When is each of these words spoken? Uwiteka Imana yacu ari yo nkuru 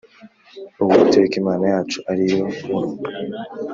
Uwiteka 0.81 1.33
Imana 1.41 1.65
yacu 1.73 1.97
ari 2.11 2.23
yo 2.31 2.41
nkuru 2.55 2.89